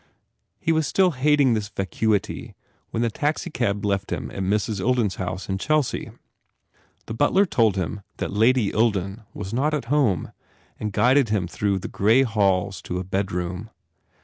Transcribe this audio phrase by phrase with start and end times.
[0.59, 2.55] He was still hating this vacuity
[2.89, 4.79] when the taxi cab left him at Mrs.
[4.79, 6.09] Ilden s house in Chelsea.
[7.05, 9.91] The butler told him that "Lady Ilden" was not at 114 MARGOT
[10.25, 10.33] home
[10.79, 13.69] and guided him through grey halls to a bedroom.